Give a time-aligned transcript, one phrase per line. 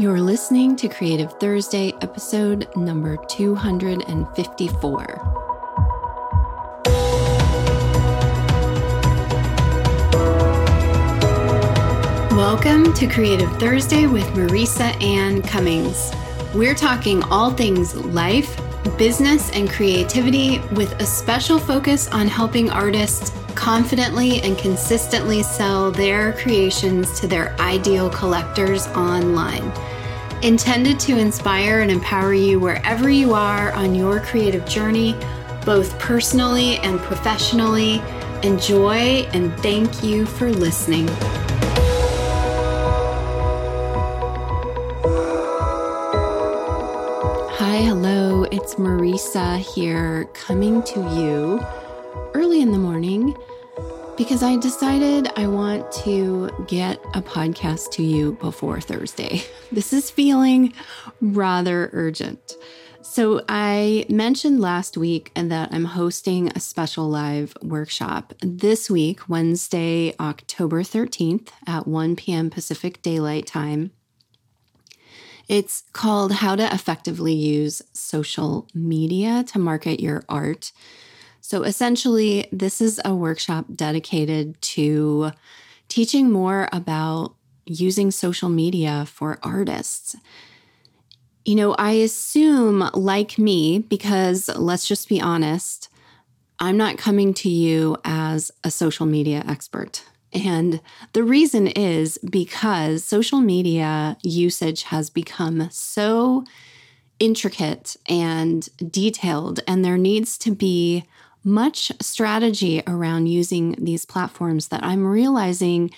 [0.00, 5.20] You're listening to Creative Thursday, episode number 254.
[12.30, 16.10] Welcome to Creative Thursday with Marisa Anne Cummings.
[16.54, 18.58] We're talking all things life,
[18.96, 26.32] business, and creativity with a special focus on helping artists confidently and consistently sell their
[26.32, 29.70] creations to their ideal collectors online.
[30.42, 35.14] Intended to inspire and empower you wherever you are on your creative journey,
[35.66, 38.00] both personally and professionally.
[38.42, 41.06] Enjoy and thank you for listening.
[47.58, 51.60] Hi, hello, it's Marisa here coming to you
[52.32, 53.36] early in the morning
[54.20, 59.42] because I decided I want to get a podcast to you before Thursday.
[59.72, 60.74] This is feeling
[61.22, 62.56] rather urgent.
[63.00, 70.14] So, I mentioned last week that I'm hosting a special live workshop this week, Wednesday,
[70.20, 72.50] October 13th at 1 p.m.
[72.50, 73.90] Pacific Daylight Time.
[75.48, 80.72] It's called How to Effectively Use Social Media to Market Your Art.
[81.50, 85.32] So essentially, this is a workshop dedicated to
[85.88, 87.34] teaching more about
[87.66, 90.14] using social media for artists.
[91.44, 95.88] You know, I assume, like me, because let's just be honest,
[96.60, 100.04] I'm not coming to you as a social media expert.
[100.32, 100.80] And
[101.14, 106.44] the reason is because social media usage has become so
[107.18, 111.06] intricate and detailed, and there needs to be
[111.42, 115.90] much strategy around using these platforms that I'm realizing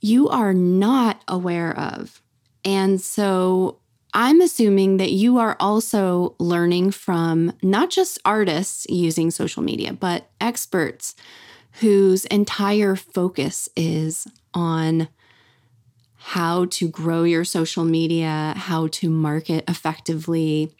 [0.00, 2.20] you are not aware of.
[2.64, 3.78] And so
[4.14, 10.28] I'm assuming that you are also learning from not just artists using social media, but
[10.40, 11.14] experts
[11.80, 15.08] whose entire focus is on
[16.16, 20.70] how to grow your social media, how to market effectively.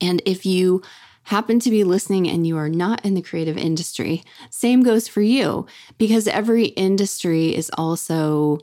[0.00, 0.82] And if you
[1.24, 5.22] happen to be listening and you are not in the creative industry, same goes for
[5.22, 5.66] you
[5.98, 8.58] because every industry is also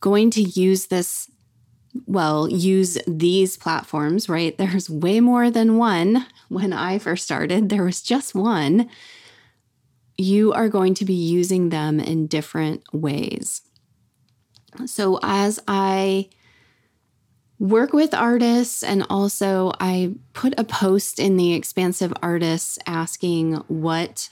[0.00, 1.30] going to use this
[2.06, 4.56] well, use these platforms, right?
[4.58, 6.26] There's way more than one.
[6.48, 8.88] When I first started, there was just one.
[10.16, 13.62] You are going to be using them in different ways.
[14.86, 16.28] So, as I
[17.60, 24.30] work with artists and also I put a post in the Expansive Artists asking what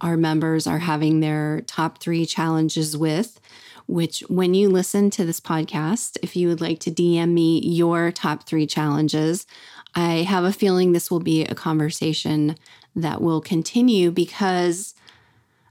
[0.00, 3.38] our members are having their top three challenges with.
[3.86, 8.12] Which, when you listen to this podcast, if you would like to DM me your
[8.12, 9.46] top three challenges,
[9.94, 12.56] I have a feeling this will be a conversation
[12.94, 14.94] that will continue because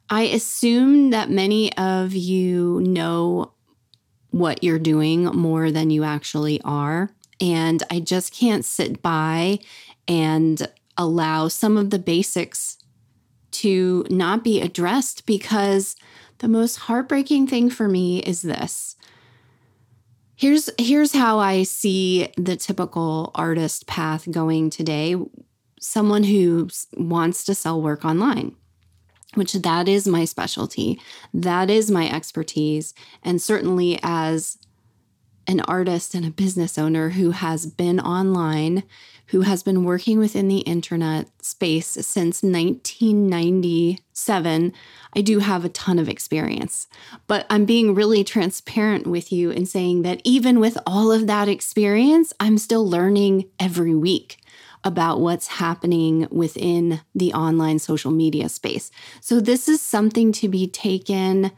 [0.09, 3.51] I assume that many of you know
[4.39, 7.11] what you're doing more than you actually are.
[7.39, 9.59] And I just can't sit by
[10.07, 10.67] and
[10.97, 12.77] allow some of the basics
[13.51, 15.95] to not be addressed because
[16.39, 18.95] the most heartbreaking thing for me is this.
[20.35, 25.15] Here's here's how I see the typical artist path going today.
[25.79, 28.55] Someone who wants to sell work online
[29.33, 30.99] which that is my specialty.
[31.33, 32.93] That is my expertise.
[33.23, 34.57] And certainly as
[35.47, 38.83] an artist and a business owner who has been online,
[39.27, 44.73] who has been working within the internet space since 1997,
[45.13, 46.87] I do have a ton of experience.
[47.27, 51.47] But I'm being really transparent with you in saying that even with all of that
[51.47, 54.37] experience, I'm still learning every week
[54.87, 58.89] about what's happening within the online social media space.
[59.21, 61.51] So, this is something to be taken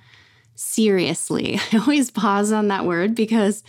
[0.56, 1.60] seriously.
[1.72, 3.64] I always pause on that word because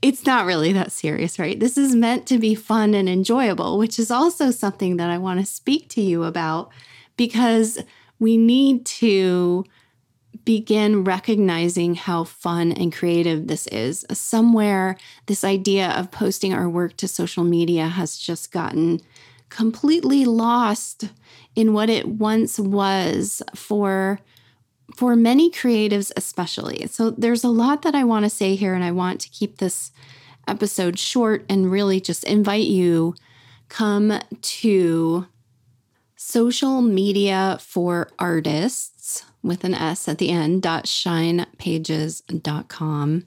[0.00, 1.58] it's not really that serious, right?
[1.58, 5.40] This is meant to be fun and enjoyable, which is also something that I want
[5.40, 6.70] to speak to you about
[7.16, 7.78] because
[8.18, 9.64] we need to
[10.50, 14.04] begin recognizing how fun and creative this is.
[14.10, 19.00] Somewhere, this idea of posting our work to social media has just gotten
[19.48, 21.04] completely lost
[21.54, 24.18] in what it once was for
[24.96, 26.84] for many creatives especially.
[26.88, 29.58] So there's a lot that I want to say here and I want to keep
[29.58, 29.92] this
[30.48, 33.14] episode short and really just invite you
[33.68, 35.28] come to
[36.16, 43.26] social media for artists with an S at the end, dot shinepages.com.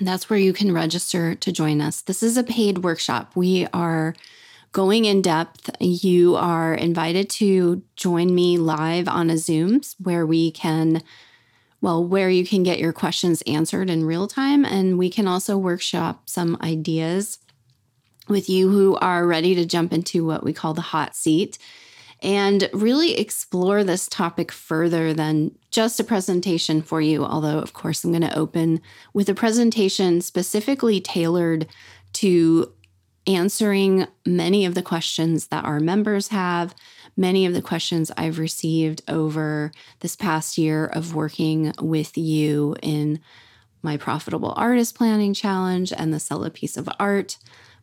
[0.00, 2.02] That's where you can register to join us.
[2.02, 3.32] This is a paid workshop.
[3.36, 4.14] We are
[4.72, 5.70] going in depth.
[5.80, 11.00] You are invited to join me live on a Zooms where we can,
[11.80, 14.64] well, where you can get your questions answered in real time.
[14.64, 17.38] And we can also workshop some ideas
[18.26, 21.56] with you who are ready to jump into what we call the hot seat
[22.24, 27.22] and really explore this topic further than just a presentation for you.
[27.22, 28.80] Although, of course, I'm going to open
[29.12, 31.66] with a presentation specifically tailored
[32.14, 32.72] to
[33.26, 36.74] answering many of the questions that our members have,
[37.16, 43.20] many of the questions I've received over this past year of working with you in
[43.82, 47.36] my Profitable Artist Planning Challenge and the Sell a Piece of Art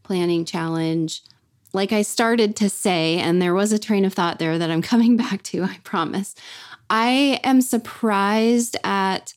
[0.04, 1.22] Planning Challenge
[1.74, 4.82] like I started to say, and there was a train of thought there that I'm
[4.94, 6.36] coming back to, I promise.
[6.90, 9.34] I am surprised at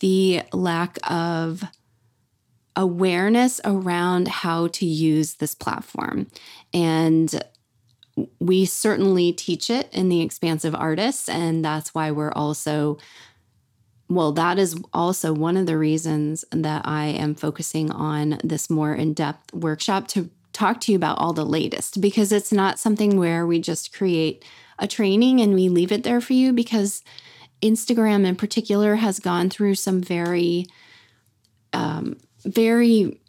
[0.00, 1.64] the lack of
[2.76, 6.28] awareness around how to use this platform.
[6.72, 7.42] And
[8.40, 12.98] we certainly teach it in the expansive artists, and that's why we're also
[14.08, 18.94] well, that is also one of the reasons that I am focusing on this more
[18.94, 23.18] in depth workshop to talk to you about all the latest because it's not something
[23.18, 24.44] where we just create
[24.78, 27.02] a training and we leave it there for you because
[27.60, 30.66] Instagram in particular has gone through some very,
[31.72, 33.20] um, very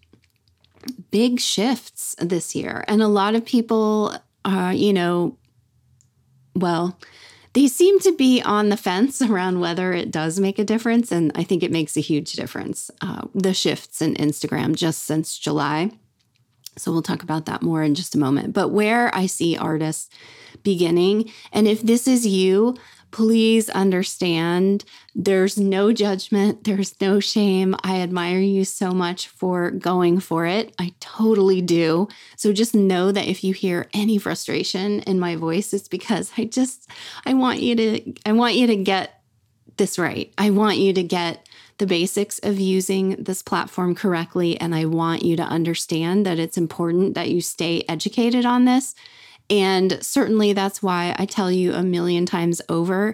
[1.11, 2.85] big shifts this year.
[2.87, 5.37] And a lot of people, uh, you know,
[6.55, 6.97] well,
[7.53, 11.11] they seem to be on the fence around whether it does make a difference.
[11.11, 12.91] And I think it makes a huge difference.
[13.01, 15.91] Uh, the shifts in Instagram just since July.
[16.77, 18.53] So we'll talk about that more in just a moment.
[18.53, 20.09] But where I see artists
[20.63, 22.75] beginning, and if this is you,
[23.15, 24.83] please understand
[25.15, 27.73] there's no judgment, there's no shame.
[27.81, 30.75] I admire you so much for going for it.
[30.77, 32.09] I totally do.
[32.35, 36.43] So just know that if you hear any frustration in my voice, it's because I
[36.43, 36.89] just
[37.25, 39.21] I want you to I want you to get
[39.77, 40.33] this right.
[40.37, 41.44] I want you to get
[41.77, 44.59] the basics of using this platform correctly.
[44.59, 48.95] And I want you to understand that it's important that you stay educated on this.
[49.49, 53.13] And certainly that's why I tell you a million times over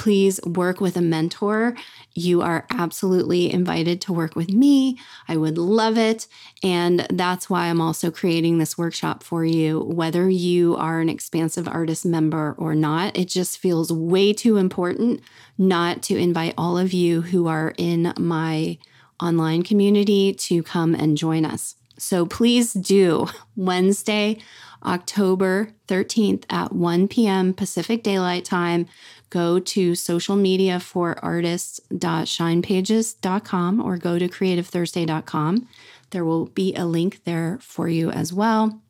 [0.00, 1.76] please work with a mentor.
[2.14, 4.98] You are absolutely invited to work with me.
[5.28, 6.26] I would love it.
[6.62, 11.68] And that's why I'm also creating this workshop for you, whether you are an expansive
[11.68, 13.14] artist member or not.
[13.14, 15.20] It just feels way too important
[15.58, 18.78] not to invite all of you who are in my
[19.22, 21.74] online community to come and join us.
[22.00, 23.26] So please do
[23.56, 24.38] Wednesday,
[24.84, 27.52] October 13th at 1 p.m.
[27.52, 28.86] Pacific Daylight Time
[29.28, 35.68] go to social media for artists.shinepages.com or go to creativethursday.com.
[36.08, 38.80] There will be a link there for you as well.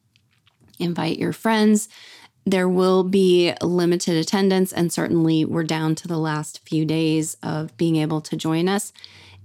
[0.78, 1.88] Invite your friends.
[2.46, 7.76] There will be limited attendance, and certainly we're down to the last few days of
[7.76, 8.92] being able to join us.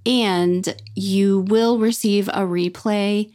[0.05, 3.31] And you will receive a replay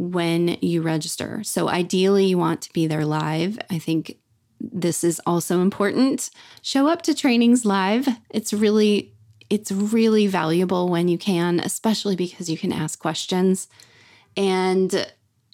[0.00, 1.42] when you register.
[1.44, 3.58] So, ideally, you want to be there live.
[3.68, 4.16] I think
[4.58, 6.30] this is also important.
[6.62, 8.08] Show up to trainings live.
[8.30, 9.14] It's really
[9.50, 13.68] it's really valuable when you can, especially because you can ask questions
[14.36, 15.12] and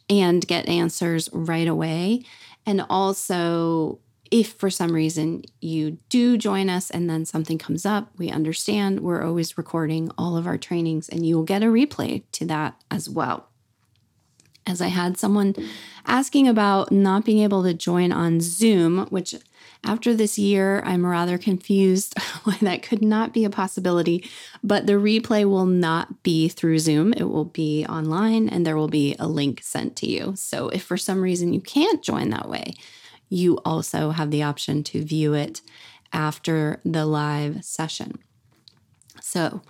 [0.08, 2.22] and get answers right away.
[2.64, 3.98] And also
[4.30, 9.00] if for some reason you do join us and then something comes up, we understand
[9.00, 12.80] we're always recording all of our trainings and you will get a replay to that
[12.92, 13.48] as well
[14.66, 15.54] as I had someone
[16.06, 19.34] asking about not being able to join on Zoom, which
[19.84, 24.28] after this year, I'm rather confused why that could not be a possibility.
[24.62, 28.88] But the replay will not be through Zoom, it will be online and there will
[28.88, 30.34] be a link sent to you.
[30.36, 32.74] So if for some reason you can't join that way,
[33.28, 35.60] you also have the option to view it
[36.12, 38.18] after the live session.
[39.20, 39.62] So,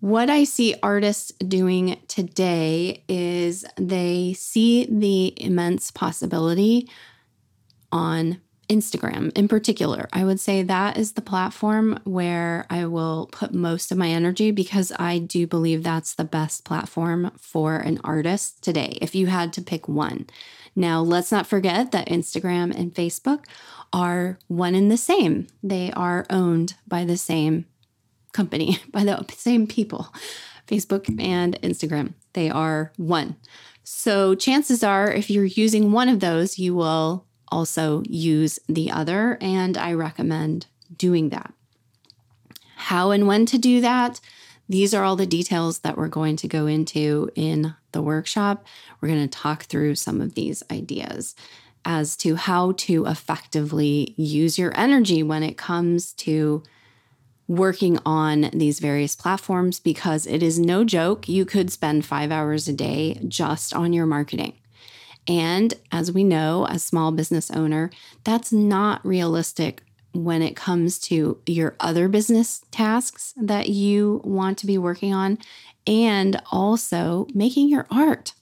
[0.00, 6.88] what I see artists doing today is they see the immense possibility
[7.90, 10.08] on Instagram in particular.
[10.12, 14.50] I would say that is the platform where I will put most of my energy
[14.50, 19.52] because I do believe that's the best platform for an artist today, if you had
[19.54, 20.26] to pick one.
[20.74, 23.44] Now, let's not forget that Instagram and Facebook
[23.92, 27.66] are one and the same, they are owned by the same
[28.36, 30.12] company by the same people
[30.68, 32.14] Facebook and Instagram.
[32.32, 33.36] They are one.
[33.84, 39.38] So, chances are, if you're using one of those, you will also use the other.
[39.40, 40.66] And I recommend
[40.96, 41.54] doing that.
[42.76, 44.20] How and when to do that,
[44.68, 48.66] These are all the details that we're going to go into in the workshop.
[49.00, 51.34] We're going to talk through some of these ideas
[51.84, 56.64] as to how to effectively use your energy when it comes to
[57.48, 61.28] working on these various platforms because it is no joke.
[61.28, 64.54] You could spend five hours a day just on your marketing.
[65.28, 67.90] And as we know, as small business owner,
[68.24, 74.66] that's not realistic when it comes to your other business tasks that you want to
[74.66, 75.38] be working on
[75.86, 78.32] and also making your art.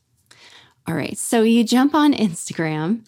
[0.87, 3.05] All right, so you jump on Instagram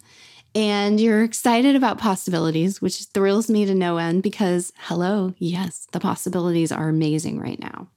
[0.56, 6.00] and you're excited about possibilities, which thrills me to no end because, hello, yes, the
[6.00, 7.88] possibilities are amazing right now.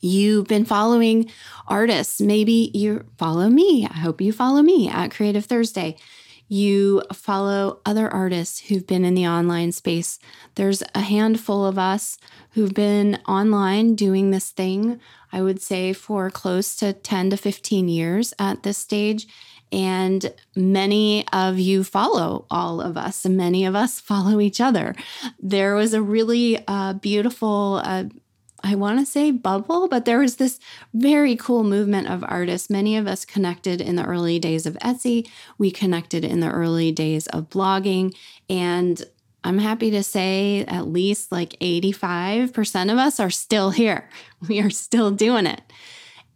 [0.00, 1.30] You've been following
[1.68, 2.20] artists.
[2.20, 3.86] Maybe you follow me.
[3.88, 5.96] I hope you follow me at Creative Thursday.
[6.48, 10.18] You follow other artists who've been in the online space.
[10.56, 12.18] There's a handful of us
[12.52, 17.88] who've been online doing this thing, I would say, for close to 10 to 15
[17.88, 19.28] years at this stage.
[19.70, 24.94] And many of you follow all of us, and many of us follow each other.
[25.38, 28.04] There was a really uh, beautiful uh,
[28.62, 30.58] I want to say bubble, but there was this
[30.92, 32.68] very cool movement of artists.
[32.68, 35.28] Many of us connected in the early days of Etsy.
[35.58, 38.16] We connected in the early days of blogging.
[38.50, 39.00] And
[39.44, 44.08] I'm happy to say at least like 85% of us are still here.
[44.48, 45.60] We are still doing it.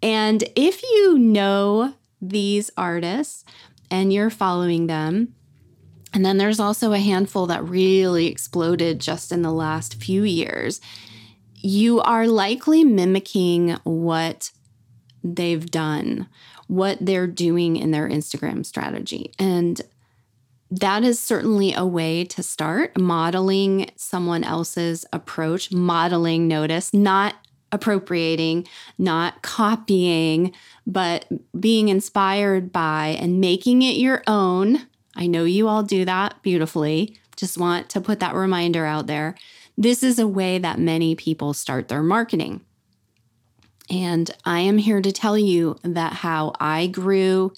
[0.03, 3.45] And if you know these artists
[3.91, 5.35] and you're following them,
[6.15, 10.81] and then there's also a handful that really exploded just in the last few years
[11.63, 14.51] you are likely mimicking what
[15.23, 16.29] they've done,
[16.67, 19.33] what they're doing in their Instagram strategy.
[19.39, 19.81] And
[20.71, 27.35] that is certainly a way to start modeling someone else's approach, modeling notice, not
[27.73, 28.67] appropriating,
[28.99, 30.53] not copying,
[30.87, 31.27] but
[31.59, 34.87] being inspired by and making it your own.
[35.17, 37.19] I know you all do that beautifully.
[37.37, 39.35] Just want to put that reminder out there.
[39.77, 42.61] This is a way that many people start their marketing.
[43.91, 47.53] And I am here to tell you that how I grew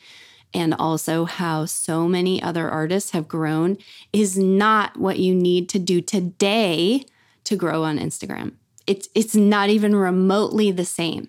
[0.54, 3.76] and also how so many other artists have grown
[4.12, 7.04] is not what you need to do today
[7.42, 8.52] to grow on Instagram.
[8.87, 11.29] It's it's not even remotely the same.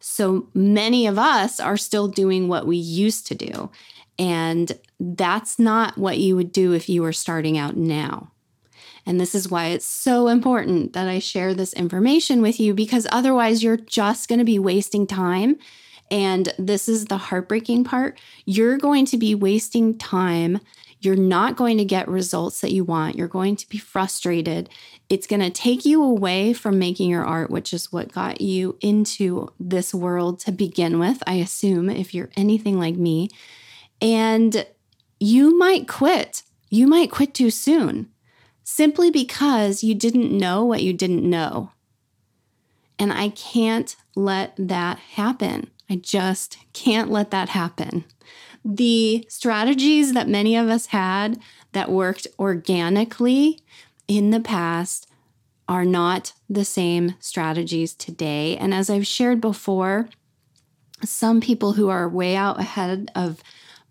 [0.00, 3.70] So many of us are still doing what we used to do.
[4.18, 8.30] And that's not what you would do if you were starting out now.
[9.06, 13.06] And this is why it's so important that I share this information with you because
[13.10, 15.56] otherwise you're just going to be wasting time.
[16.10, 18.18] And this is the heartbreaking part.
[18.44, 20.60] You're going to be wasting time.
[21.04, 23.16] You're not going to get results that you want.
[23.16, 24.68] You're going to be frustrated.
[25.08, 28.78] It's going to take you away from making your art, which is what got you
[28.80, 33.28] into this world to begin with, I assume, if you're anything like me.
[34.00, 34.66] And
[35.20, 36.42] you might quit.
[36.70, 38.10] You might quit too soon
[38.64, 41.70] simply because you didn't know what you didn't know.
[42.98, 45.70] And I can't let that happen.
[45.88, 48.04] I just can't let that happen.
[48.64, 51.38] The strategies that many of us had
[51.72, 53.60] that worked organically
[54.08, 55.08] in the past
[55.68, 58.56] are not the same strategies today.
[58.56, 60.08] And as I've shared before,
[61.02, 63.42] some people who are way out ahead of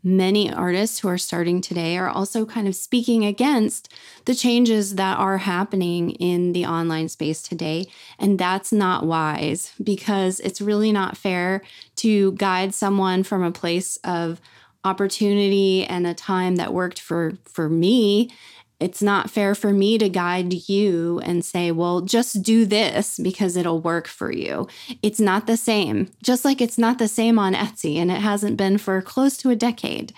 [0.03, 3.91] many artists who are starting today are also kind of speaking against
[4.25, 7.85] the changes that are happening in the online space today.
[8.19, 11.61] And that's not wise because it's really not fair
[11.97, 14.41] to guide someone from a place of
[14.83, 18.29] opportunity and a time that worked for for me
[18.83, 23.55] it's not fair for me to guide you and say, well, just do this because
[23.55, 24.67] it'll work for you.
[25.01, 28.57] It's not the same, just like it's not the same on Etsy, and it hasn't
[28.57, 30.11] been for close to a decade.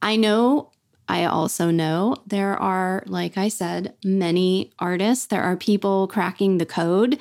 [0.00, 0.70] I know,
[1.08, 6.66] I also know there are, like I said, many artists, there are people cracking the
[6.66, 7.20] code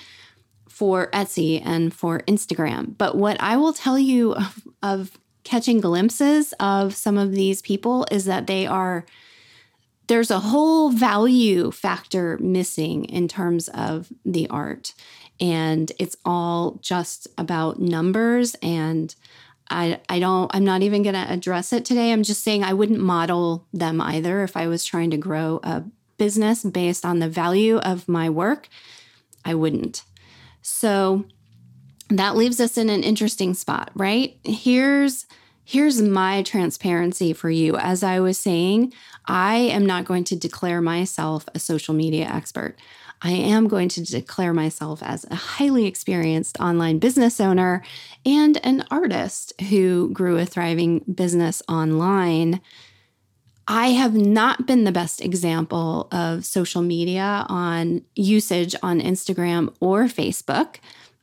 [0.69, 2.95] for Etsy and for Instagram.
[2.95, 8.05] But what I will tell you of, of catching glimpses of some of these people
[8.11, 9.05] is that they are
[10.07, 14.93] there's a whole value factor missing in terms of the art.
[15.39, 18.55] And it's all just about numbers.
[18.61, 19.13] And
[19.69, 22.11] I, I don't, I'm not even going to address it today.
[22.11, 25.83] I'm just saying I wouldn't model them either if I was trying to grow a
[26.17, 28.69] business based on the value of my work.
[29.43, 30.03] I wouldn't.
[30.61, 31.25] So
[32.09, 34.37] that leaves us in an interesting spot, right?
[34.43, 35.25] Here's
[35.67, 37.75] Here's my transparency for you.
[37.75, 38.93] As I was saying,
[39.25, 42.77] I am not going to declare myself a social media expert.
[43.23, 47.83] I am going to declare myself as a highly experienced online business owner
[48.23, 52.61] and an artist who grew a thriving business online.
[53.67, 60.03] I have not been the best example of social media on usage on Instagram or
[60.03, 60.75] Facebook.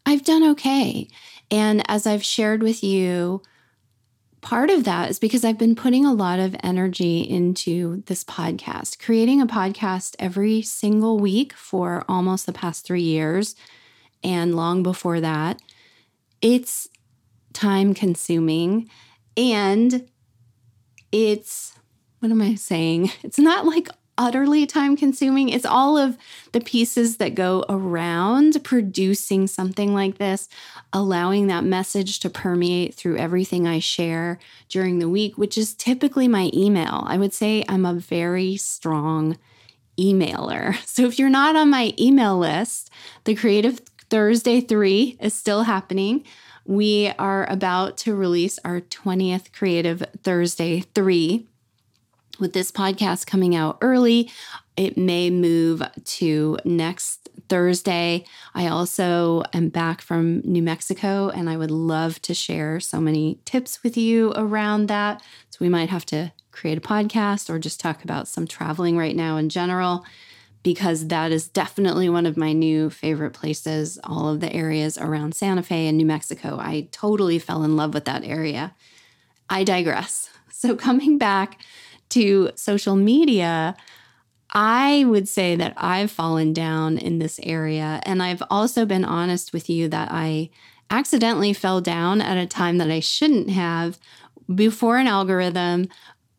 [0.04, 1.08] I've done okay.
[1.50, 3.42] And as I've shared with you,
[4.40, 8.98] part of that is because I've been putting a lot of energy into this podcast,
[8.98, 13.54] creating a podcast every single week for almost the past three years
[14.24, 15.60] and long before that.
[16.40, 16.88] It's
[17.52, 18.90] time consuming
[19.36, 20.08] and
[21.12, 21.78] it's
[22.18, 23.10] what am I saying?
[23.22, 23.88] It's not like
[24.22, 25.48] utterly time consuming.
[25.48, 26.16] It's all of
[26.52, 30.48] the pieces that go around producing something like this,
[30.92, 34.38] allowing that message to permeate through everything I share
[34.68, 37.02] during the week, which is typically my email.
[37.04, 39.38] I would say I'm a very strong
[39.98, 40.76] emailer.
[40.86, 42.90] So if you're not on my email list,
[43.24, 46.22] the Creative Thursday 3 is still happening.
[46.64, 51.48] We are about to release our 20th Creative Thursday 3
[52.38, 54.30] with this podcast coming out early,
[54.76, 58.24] it may move to next Thursday.
[58.54, 63.38] I also am back from New Mexico and I would love to share so many
[63.44, 65.22] tips with you around that.
[65.50, 69.16] So we might have to create a podcast or just talk about some traveling right
[69.16, 70.04] now in general
[70.62, 73.98] because that is definitely one of my new favorite places.
[74.04, 76.56] All of the areas around Santa Fe and New Mexico.
[76.58, 78.74] I totally fell in love with that area.
[79.48, 80.28] I digress.
[80.54, 81.58] So, coming back
[82.12, 83.76] to social media,
[84.52, 88.00] I would say that I've fallen down in this area.
[88.04, 90.50] And I've also been honest with you that I
[90.90, 93.98] accidentally fell down at a time that I shouldn't have
[94.54, 95.88] before an algorithm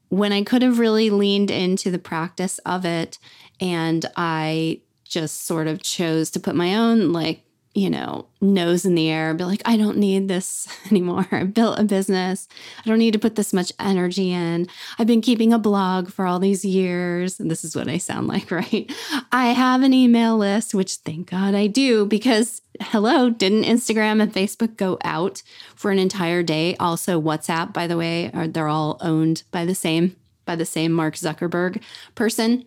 [0.10, 3.18] when I could have really leaned into the practice of it.
[3.60, 8.94] And I just sort of chose to put my own like you know, nose in
[8.94, 11.28] the air, be like, I don't need this anymore.
[11.32, 12.48] I built a business.
[12.86, 14.68] I don't need to put this much energy in.
[15.00, 17.40] I've been keeping a blog for all these years.
[17.40, 18.92] And this is what I sound like, right?
[19.32, 24.32] I have an email list, which thank God I do because hello, didn't Instagram and
[24.32, 25.42] Facebook go out
[25.76, 26.76] for an entire day?
[26.78, 30.92] Also, WhatsApp, by the way, are they're all owned by the same by the same
[30.92, 31.82] Mark Zuckerberg
[32.16, 32.66] person.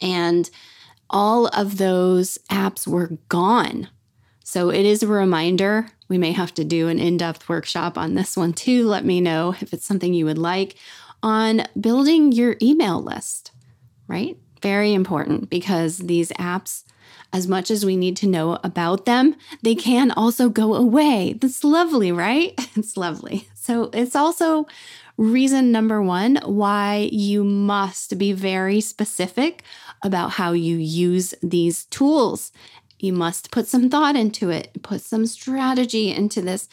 [0.00, 0.48] And
[1.10, 3.88] all of those apps were gone
[4.44, 5.88] so it is a reminder.
[6.08, 8.86] We may have to do an in depth workshop on this one too.
[8.86, 10.76] Let me know if it's something you would like
[11.22, 13.52] on building your email list,
[14.06, 14.36] right?
[14.60, 16.84] Very important because these apps,
[17.32, 21.38] as much as we need to know about them, they can also go away.
[21.40, 22.52] That's lovely, right?
[22.76, 23.48] It's lovely.
[23.54, 24.66] So it's also
[25.16, 29.62] reason number one why you must be very specific
[30.02, 32.52] about how you use these tools
[32.98, 36.68] you must put some thought into it, put some strategy into this.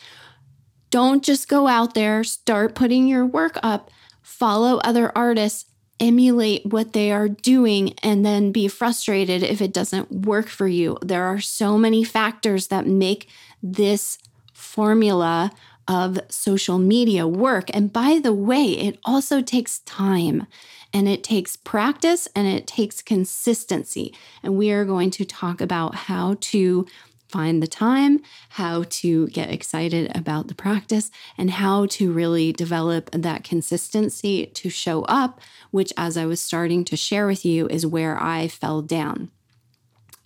[0.90, 3.90] Don't just go out there, start putting your work up,
[4.22, 5.66] follow other artists,
[6.00, 10.98] emulate what they are doing, and then be frustrated if it doesn't work for you.
[11.02, 13.30] There are so many factors that make
[13.62, 14.18] this
[14.54, 15.52] formula
[15.88, 17.70] of social media work.
[17.74, 20.48] And by the way, it also takes time
[20.94, 24.14] and it takes practice and it takes consistency.
[24.44, 26.86] And we are going to talk about how to
[27.32, 33.10] find the time, how to get excited about the practice, and how to really develop
[33.12, 35.40] that consistency to show up,
[35.72, 39.32] which, as I was starting to share with you, is where I fell down.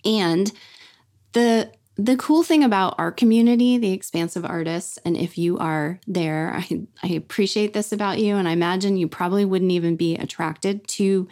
[0.04, 0.52] And
[1.32, 6.52] the the cool thing about our community, the expansive artists, and if you are there,
[6.54, 8.36] I, I appreciate this about you.
[8.36, 11.26] And I imagine you probably wouldn't even be attracted to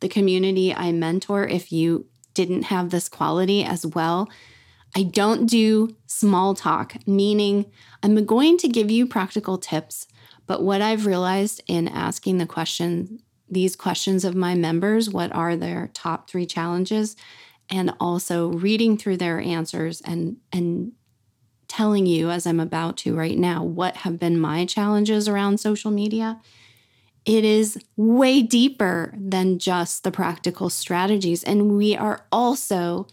[0.00, 4.28] the community I mentor if you didn't have this quality as well.
[4.96, 7.66] I don't do small talk, meaning
[8.02, 10.06] I'm going to give you practical tips.
[10.46, 15.56] But what I've realized in asking the question, these questions of my members, what are
[15.56, 17.16] their top three challenges?
[17.70, 20.92] And also reading through their answers and and
[21.66, 25.90] telling you as I'm about to right now what have been my challenges around social
[25.90, 26.40] media
[27.28, 31.44] it is way deeper than just the practical strategies.
[31.44, 33.06] And we are also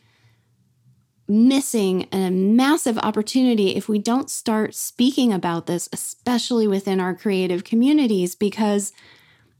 [1.27, 7.63] missing a massive opportunity if we don't start speaking about this especially within our creative
[7.63, 8.93] communities because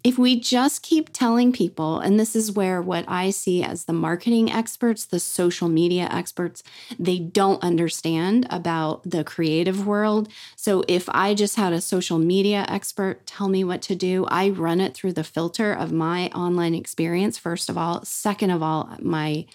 [0.06, 3.94] if we just keep telling people, and this is where what I see as the
[3.94, 6.62] marketing experts, the social media experts,
[7.00, 10.30] they don't understand about the creative world.
[10.56, 14.50] So if I just had a social media expert tell me what to do, I
[14.50, 18.06] run it through the filter of my online experience, first of all.
[18.06, 19.48] Second of all, my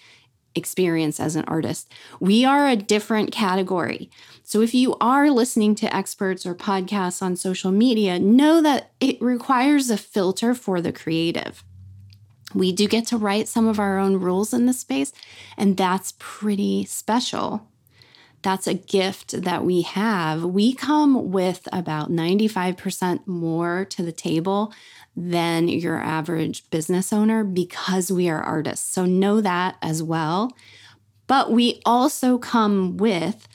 [0.53, 1.89] experience as an artist.
[2.19, 4.09] We are a different category.
[4.51, 9.15] So if you are listening to experts or podcasts on social media, know that it
[9.21, 11.63] requires a filter for the creative.
[12.53, 15.13] We do get to write some of our own rules in this space,
[15.55, 17.65] and that's pretty special.
[18.41, 20.43] That's a gift that we have.
[20.43, 24.73] We come with about 95% more to the table
[25.15, 28.93] than your average business owner because we are artists.
[28.93, 30.51] So know that as well.
[31.27, 33.47] But we also come with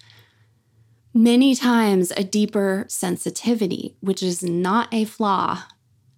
[1.17, 5.63] many times a deeper sensitivity, which is not a flaw.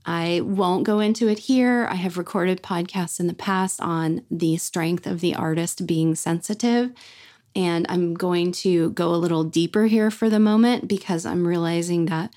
[0.05, 1.87] I won't go into it here.
[1.91, 6.93] I have recorded podcasts in the past on the strength of the artist being sensitive.
[7.55, 12.07] And I'm going to go a little deeper here for the moment because I'm realizing
[12.07, 12.35] that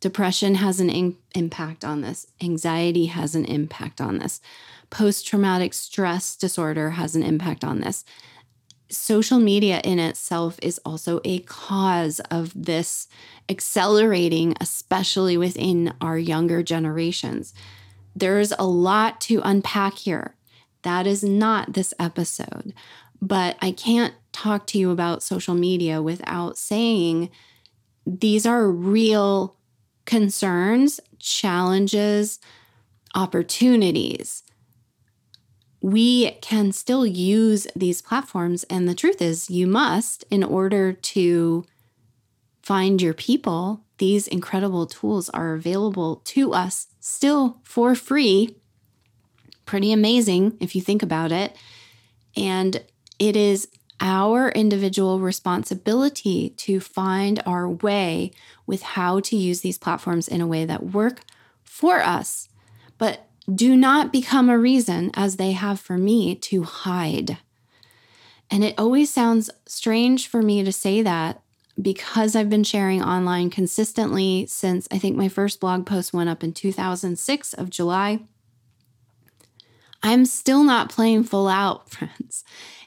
[0.00, 2.26] Depression has an in- impact on this.
[2.40, 4.40] Anxiety has an impact on this.
[4.88, 8.04] Post traumatic stress disorder has an impact on this.
[8.90, 13.06] Social media in itself is also a cause of this
[13.48, 17.54] accelerating, especially within our younger generations.
[18.16, 20.34] There's a lot to unpack here.
[20.82, 22.74] That is not this episode.
[23.22, 27.30] But I can't talk to you about social media without saying
[28.06, 29.56] these are real
[30.04, 32.40] concerns, challenges,
[33.14, 34.42] opportunities.
[35.80, 38.64] We can still use these platforms.
[38.64, 41.64] And the truth is, you must, in order to
[42.62, 48.56] find your people, these incredible tools are available to us still for free.
[49.64, 51.56] Pretty amazing if you think about it.
[52.36, 52.84] And
[53.18, 53.68] it is
[54.00, 58.32] our individual responsibility to find our way
[58.66, 61.20] with how to use these platforms in a way that work
[61.62, 62.48] for us,
[62.98, 67.38] but do not become a reason, as they have for me, to hide.
[68.50, 71.42] And it always sounds strange for me to say that
[71.80, 76.42] because I've been sharing online consistently since I think my first blog post went up
[76.42, 78.20] in 2006 of July.
[80.02, 82.44] I'm still not playing full out, friends.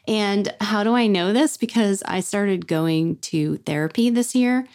[0.07, 1.55] And how do I know this?
[1.57, 4.67] Because I started going to therapy this year.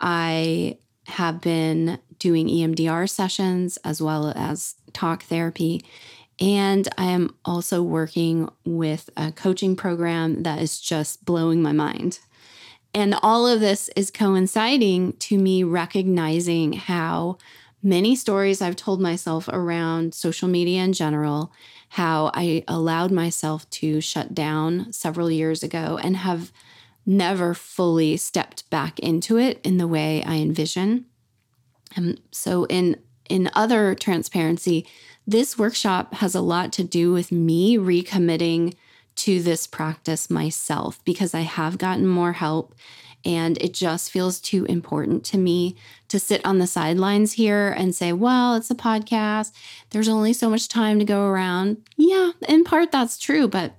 [0.00, 5.84] I have been doing EMDR sessions as well as talk therapy.
[6.40, 12.20] And I am also working with a coaching program that is just blowing my mind.
[12.94, 17.38] And all of this is coinciding to me recognizing how
[17.82, 21.52] many stories I've told myself around social media in general
[21.90, 26.52] how I allowed myself to shut down several years ago and have
[27.06, 31.06] never fully stepped back into it in the way I envision.
[31.96, 32.96] And so in
[33.28, 34.86] in other transparency,
[35.26, 38.74] this workshop has a lot to do with me recommitting
[39.16, 42.74] to this practice myself because I have gotten more help
[43.24, 45.76] and it just feels too important to me
[46.08, 49.52] to sit on the sidelines here and say, well, it's a podcast.
[49.90, 51.78] There's only so much time to go around.
[51.96, 53.48] Yeah, in part, that's true.
[53.48, 53.74] But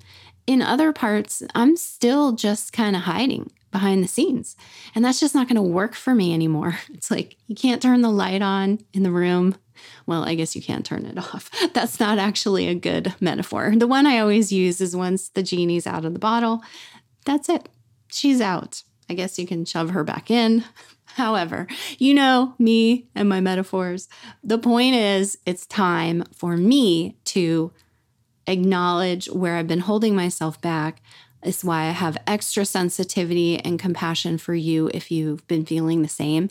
[0.46, 4.56] in other parts, I'm still just kind of hiding behind the scenes.
[4.96, 6.78] And that's just not going to work for me anymore.
[6.94, 9.56] It's like you can't turn the light on in the room.
[10.06, 11.50] Well, I guess you can't turn it off.
[11.74, 13.74] That's not actually a good metaphor.
[13.76, 16.62] The one I always use is once the genie's out of the bottle,
[17.26, 17.70] that's it.
[18.12, 18.84] She's out.
[19.10, 20.64] I guess you can shove her back in.
[21.16, 24.08] However, you know me and my metaphors.
[24.44, 27.72] The point is, it's time for me to
[28.48, 31.02] acknowledge where I've been holding myself back.
[31.44, 36.10] It's why I have extra sensitivity and compassion for you if you've been feeling the
[36.10, 36.50] same.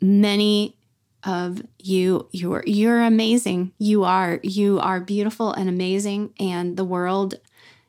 [0.00, 0.76] Many
[1.22, 3.72] of you you're you're amazing.
[3.78, 7.34] You are you are beautiful and amazing and the world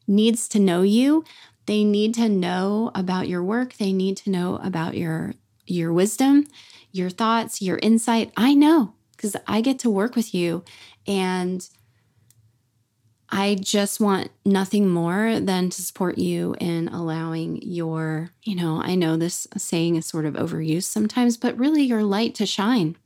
[0.05, 1.23] needs to know you
[1.65, 3.75] they need to know about your work.
[3.75, 6.45] They need to know about your your wisdom,
[6.91, 8.31] your thoughts, your insight.
[8.35, 10.63] I know because I get to work with you
[11.07, 11.67] and
[13.31, 18.95] I just want nothing more than to support you in allowing your, you know, I
[18.95, 22.97] know this saying is sort of overused sometimes, but really your light to shine.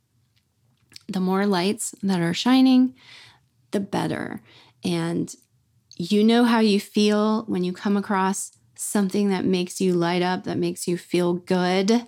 [1.08, 2.94] The more lights that are shining,
[3.70, 4.42] the better.
[4.84, 5.32] And
[5.96, 10.42] you know how you feel when you come across something that makes you light up,
[10.44, 12.04] that makes you feel good.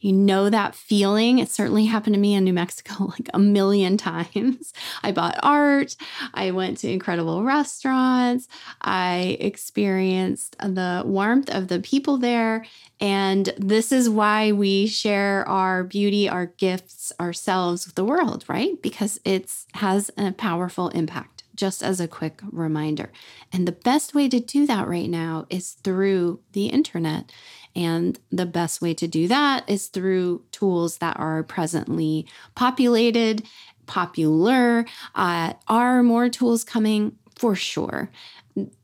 [0.00, 1.38] You know that feeling.
[1.38, 4.72] It certainly happened to me in New Mexico like a million times.
[5.02, 5.96] I bought art.
[6.34, 8.48] I went to incredible restaurants.
[8.80, 12.64] I experienced the warmth of the people there.
[13.00, 18.80] And this is why we share our beauty, our gifts, ourselves with the world, right?
[18.82, 23.12] Because it has a powerful impact just as a quick reminder.
[23.52, 27.30] And the best way to do that right now is through the internet.
[27.76, 33.46] And the best way to do that is through tools that are presently populated,
[33.86, 34.86] popular.
[35.14, 37.16] Uh, are more tools coming?
[37.36, 38.10] For sure.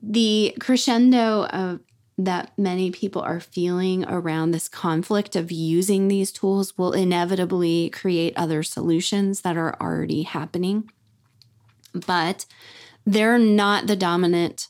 [0.02, 1.80] The crescendo of
[2.18, 8.32] that many people are feeling around this conflict of using these tools will inevitably create
[8.36, 10.90] other solutions that are already happening.
[12.06, 12.46] But
[13.04, 14.68] they're not the dominant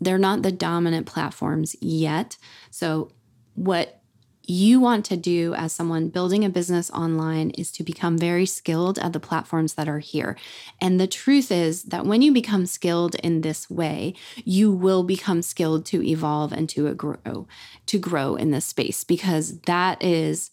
[0.00, 2.36] they're not the dominant platforms yet.
[2.70, 3.12] So
[3.54, 4.02] what
[4.44, 8.98] you want to do as someone building a business online is to become very skilled
[8.98, 10.36] at the platforms that are here.
[10.80, 15.42] And the truth is that when you become skilled in this way, you will become
[15.42, 17.46] skilled to evolve and to grow,
[17.86, 20.50] to grow in this space because that is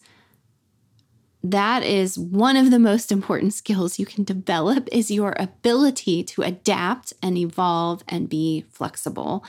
[1.42, 6.42] that is one of the most important skills you can develop is your ability to
[6.42, 9.44] adapt and evolve and be flexible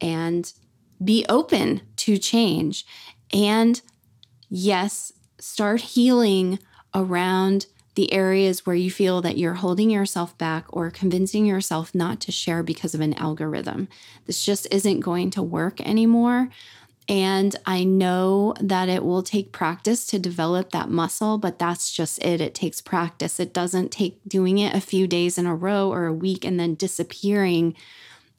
[0.00, 0.52] and
[1.02, 2.84] be open to change
[3.32, 3.80] and
[4.48, 6.58] yes, start healing
[6.94, 12.20] around the areas where you feel that you're holding yourself back or convincing yourself not
[12.20, 13.88] to share because of an algorithm.
[14.26, 16.48] This just isn't going to work anymore.
[17.08, 22.22] And I know that it will take practice to develop that muscle, but that's just
[22.22, 22.40] it.
[22.40, 23.40] It takes practice.
[23.40, 26.60] It doesn't take doing it a few days in a row or a week and
[26.60, 27.74] then disappearing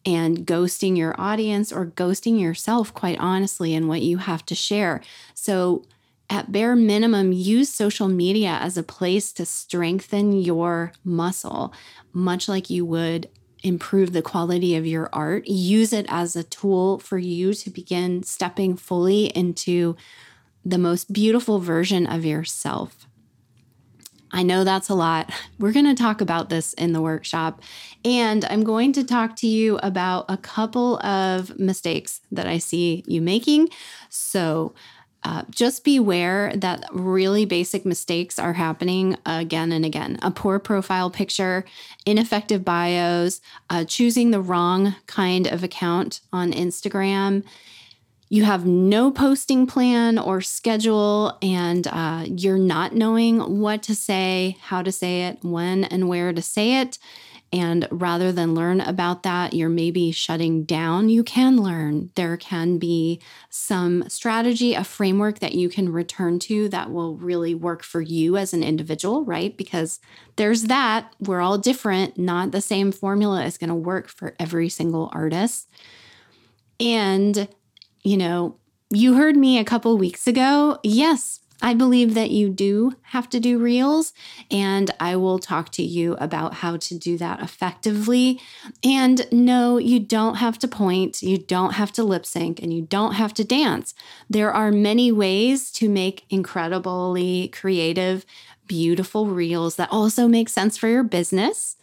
[0.05, 5.01] and ghosting your audience or ghosting yourself, quite honestly, in what you have to share.
[5.33, 5.83] So,
[6.31, 11.73] at bare minimum, use social media as a place to strengthen your muscle,
[12.13, 13.27] much like you would
[13.63, 15.47] improve the quality of your art.
[15.47, 19.95] Use it as a tool for you to begin stepping fully into
[20.65, 23.07] the most beautiful version of yourself.
[24.31, 25.31] I know that's a lot.
[25.57, 27.61] We're going to talk about this in the workshop.
[28.05, 33.03] And I'm going to talk to you about a couple of mistakes that I see
[33.07, 33.69] you making.
[34.09, 34.75] So,
[35.23, 40.17] uh, just beware that really basic mistakes are happening again and again.
[40.21, 41.65] A poor profile picture,
[42.05, 47.43] ineffective bios, uh, choosing the wrong kind of account on Instagram,
[48.31, 54.55] you have no posting plan or schedule, and uh, you're not knowing what to say,
[54.61, 56.99] how to say it, when and where to say it.
[57.51, 61.09] And rather than learn about that, you're maybe shutting down.
[61.09, 62.11] You can learn.
[62.15, 67.55] There can be some strategy, a framework that you can return to that will really
[67.55, 69.57] work for you as an individual, right?
[69.57, 69.99] Because
[70.35, 71.13] there's that.
[71.19, 72.19] We're all different.
[72.19, 75.67] Not the same formula is going to work for every single artist.
[76.79, 77.47] And
[78.03, 78.55] you know,
[78.89, 80.79] you heard me a couple weeks ago.
[80.83, 84.13] Yes, I believe that you do have to do reels,
[84.49, 88.39] and I will talk to you about how to do that effectively.
[88.83, 92.83] And no, you don't have to point, you don't have to lip sync, and you
[92.83, 93.93] don't have to dance.
[94.29, 98.25] There are many ways to make incredibly creative,
[98.67, 101.75] beautiful reels that also make sense for your business.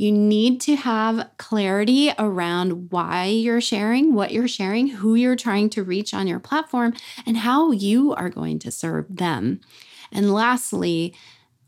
[0.00, 5.68] You need to have clarity around why you're sharing, what you're sharing, who you're trying
[5.70, 6.94] to reach on your platform,
[7.26, 9.60] and how you are going to serve them.
[10.10, 11.14] And lastly,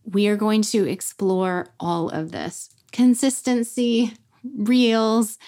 [0.04, 5.38] we are going to explore all of this consistency, reels,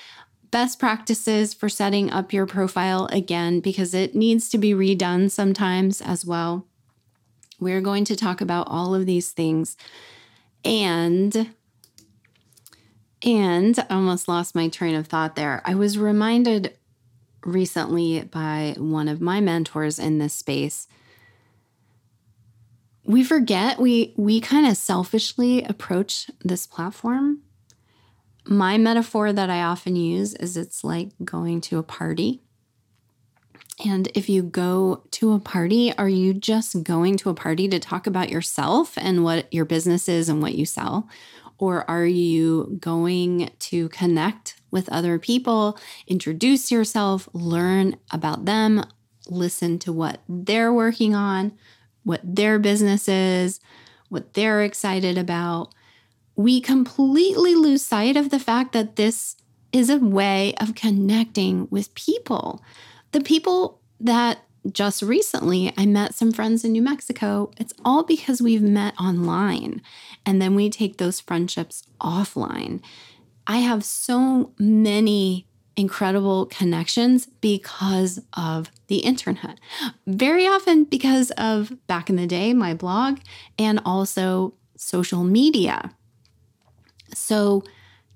[0.51, 6.03] best practices for setting up your profile again, because it needs to be redone sometimes
[6.03, 6.66] as well.
[7.59, 9.79] We're going to talk about all of these things.
[10.66, 11.55] And
[13.25, 15.63] and I almost lost my train of thought there.
[15.65, 16.77] I was reminded
[17.45, 20.87] recently by one of my mentors in this space.
[23.07, 27.41] We forget we we kind of selfishly approach this platform.
[28.47, 32.43] My metaphor that I often use is it's like going to a party.
[33.85, 37.81] And if you go to a party, are you just going to a party to
[37.81, 41.09] talk about yourself and what your business is and what you sell?
[41.59, 48.85] Or are you going to connect with other people, introduce yourself, learn about them,
[49.29, 51.53] listen to what they're working on,
[52.03, 53.61] what their business is,
[54.09, 55.73] what they're excited about?
[56.37, 59.37] We completely lose sight of the fact that this
[59.73, 62.62] is a way of connecting with people.
[63.12, 67.50] The people that just recently, I met some friends in New Mexico.
[67.59, 69.83] It's all because we've met online
[70.24, 72.81] and then we take those friendships offline.
[73.46, 75.46] I have so many
[75.77, 79.59] incredible connections because of the internet.
[80.07, 83.18] Very often because of back in the day, my blog,
[83.59, 85.92] and also social media.
[87.12, 87.64] So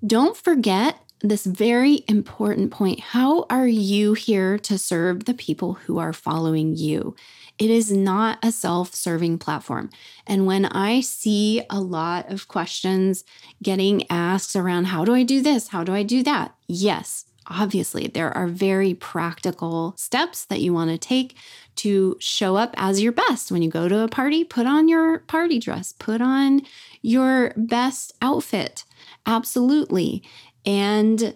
[0.07, 3.01] Don't forget this very important point.
[3.01, 7.17] How are you here to serve the people who are following you?
[7.59, 9.91] It is not a self serving platform.
[10.27, 13.25] And when I see a lot of questions
[13.63, 15.69] getting asked around how do I do this?
[15.69, 16.55] How do I do that?
[16.69, 21.35] Yes, obviously, there are very practical steps that you want to take
[21.77, 23.51] to show up as your best.
[23.51, 26.63] When you go to a party, put on your party dress, put on
[27.03, 28.85] your best outfit.
[29.27, 30.23] Absolutely.
[30.69, 31.35] And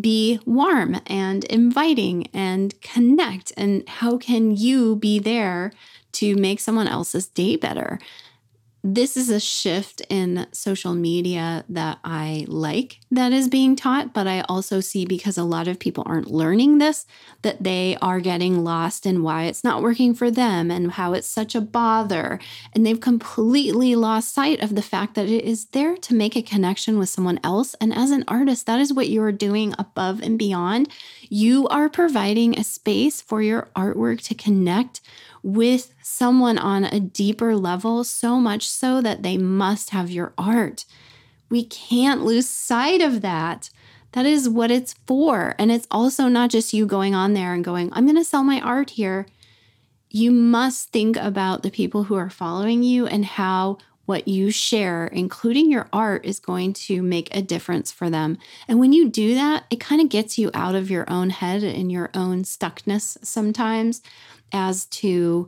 [0.00, 3.52] be warm and inviting and connect.
[3.56, 5.72] And how can you be there
[6.12, 8.00] to make someone else's day better?
[8.94, 14.28] This is a shift in social media that I like that is being taught, but
[14.28, 17.04] I also see because a lot of people aren't learning this
[17.42, 21.26] that they are getting lost in why it's not working for them and how it's
[21.26, 22.38] such a bother.
[22.74, 26.42] And they've completely lost sight of the fact that it is there to make a
[26.42, 27.74] connection with someone else.
[27.80, 30.90] And as an artist, that is what you're doing above and beyond.
[31.28, 35.00] You are providing a space for your artwork to connect
[35.46, 40.84] with someone on a deeper level, so much so that they must have your art.
[41.48, 43.70] We can't lose sight of that.
[44.10, 45.54] That is what it's for.
[45.56, 48.42] And it's also not just you going on there and going, I'm going to sell
[48.42, 49.28] my art here.
[50.10, 55.06] You must think about the people who are following you and how what you share,
[55.08, 58.38] including your art, is going to make a difference for them.
[58.66, 61.62] And when you do that, it kind of gets you out of your own head
[61.62, 64.00] and your own stuckness sometimes
[64.52, 65.46] as to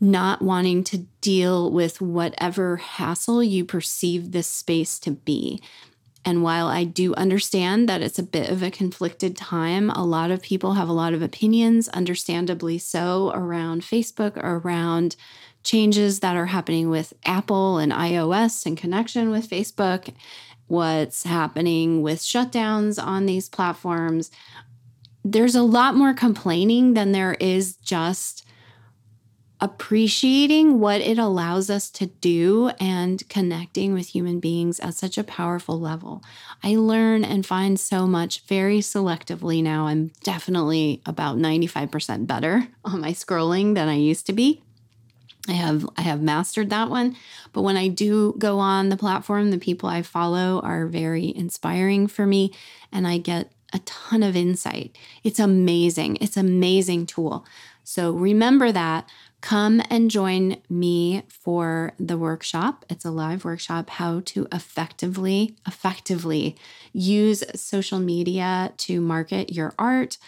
[0.00, 5.60] not wanting to deal with whatever hassle you perceive this space to be.
[6.24, 10.32] And while I do understand that it's a bit of a conflicted time, a lot
[10.32, 15.14] of people have a lot of opinions, understandably so, around Facebook, around
[15.66, 20.14] changes that are happening with Apple and iOS in connection with Facebook,
[20.66, 24.30] what's happening with shutdowns on these platforms
[25.32, 28.46] there's a lot more complaining than there is just
[29.60, 35.24] appreciating what it allows us to do and connecting with human beings at such a
[35.24, 36.22] powerful level.
[36.62, 39.86] I learn and find so much very selectively now.
[39.86, 44.62] I'm definitely about 95% better on my scrolling than I used to be.
[45.48, 47.16] I have I have mastered that one,
[47.52, 52.06] but when I do go on the platform, the people I follow are very inspiring
[52.06, 52.52] for me
[52.92, 54.96] and I get a ton of insight.
[55.24, 56.16] It's amazing.
[56.20, 57.44] It's amazing tool.
[57.84, 59.08] So remember that.
[59.42, 62.84] Come and join me for the workshop.
[62.88, 66.56] It's a live workshop how to effectively effectively
[66.92, 70.18] use social media to market your art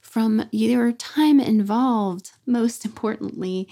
[0.00, 3.68] from your time involved, most importantly,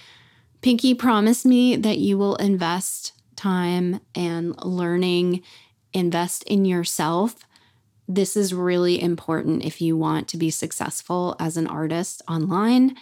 [0.62, 5.44] Pinky promised me that you will invest time and learning,
[5.94, 7.46] invest in yourself.
[8.08, 12.96] This is really important if you want to be successful as an artist online.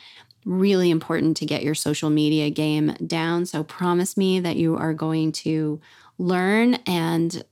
[0.45, 3.45] Really important to get your social media game down.
[3.45, 5.79] So, promise me that you are going to
[6.17, 7.43] learn and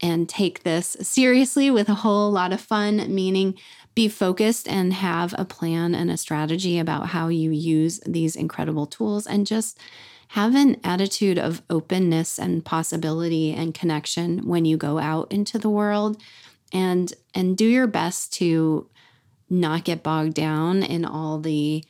[0.00, 3.58] and take this seriously with a whole lot of fun, meaning
[3.94, 8.86] be focused and have a plan and a strategy about how you use these incredible
[8.86, 9.78] tools and just
[10.28, 15.70] have an attitude of openness and possibility and connection when you go out into the
[15.70, 16.22] world
[16.72, 18.88] and and do your best to
[19.50, 21.82] not get bogged down in all the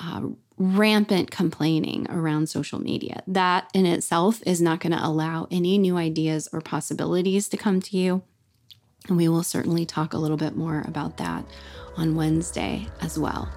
[0.00, 0.22] uh,
[0.56, 3.22] rampant complaining around social media.
[3.26, 7.80] That in itself is not going to allow any new ideas or possibilities to come
[7.82, 8.22] to you.
[9.08, 11.44] And we will certainly talk a little bit more about that
[11.96, 13.50] on Wednesday as well.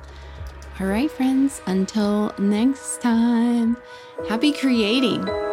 [0.79, 3.77] All right, friends, until next time,
[4.27, 5.52] happy creating.